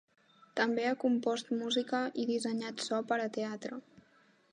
També 0.59 0.85
ha 0.91 0.97
compost 1.03 1.51
música 1.57 1.99
i 2.23 2.25
dissenyat 2.31 2.85
so 2.87 3.03
per 3.13 3.19
a 3.27 3.29
teatre. 3.37 3.79